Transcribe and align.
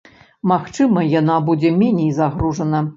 Магчыма 0.51 1.05
яна 1.19 1.37
будзе 1.51 1.75
меней 1.81 2.13
загружана. 2.21 2.87